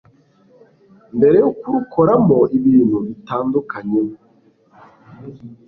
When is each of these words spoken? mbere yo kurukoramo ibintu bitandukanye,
mbere 1.17 1.35
yo 1.43 1.49
kurukoramo 1.59 2.37
ibintu 2.57 2.97
bitandukanye, 3.07 3.99